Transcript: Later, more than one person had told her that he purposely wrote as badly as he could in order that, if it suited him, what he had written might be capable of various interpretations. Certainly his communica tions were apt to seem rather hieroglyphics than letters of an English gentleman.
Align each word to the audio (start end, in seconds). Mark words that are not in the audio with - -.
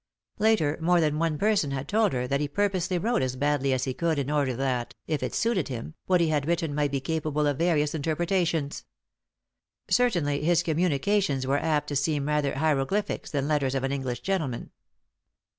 Later, 0.39 0.79
more 0.81 0.99
than 0.99 1.19
one 1.19 1.37
person 1.37 1.69
had 1.69 1.87
told 1.87 2.11
her 2.13 2.25
that 2.25 2.39
he 2.41 2.47
purposely 2.47 2.97
wrote 2.97 3.21
as 3.21 3.35
badly 3.35 3.71
as 3.71 3.83
he 3.83 3.93
could 3.93 4.17
in 4.17 4.31
order 4.31 4.55
that, 4.55 4.95
if 5.05 5.21
it 5.21 5.35
suited 5.35 5.67
him, 5.67 5.93
what 6.07 6.19
he 6.19 6.29
had 6.29 6.47
written 6.47 6.73
might 6.73 6.89
be 6.89 6.99
capable 6.99 7.45
of 7.45 7.59
various 7.59 7.93
interpretations. 7.93 8.83
Certainly 9.91 10.41
his 10.43 10.63
communica 10.63 11.21
tions 11.21 11.45
were 11.45 11.59
apt 11.59 11.85
to 11.89 11.95
seem 11.95 12.27
rather 12.27 12.55
hieroglyphics 12.55 13.29
than 13.29 13.47
letters 13.47 13.75
of 13.75 13.83
an 13.83 13.91
English 13.91 14.21
gentleman. 14.21 14.71